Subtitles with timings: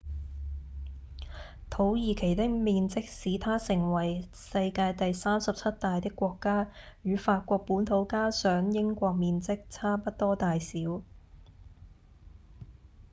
[1.69, 6.71] 土耳其的面積使它成為世界第37大的國家
[7.03, 11.03] 與法國本土加上英國面積差不多大小